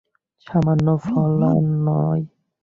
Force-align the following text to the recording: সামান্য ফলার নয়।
সামান্য 0.47 0.87
ফলার 1.05 1.57
নয়। 1.85 2.23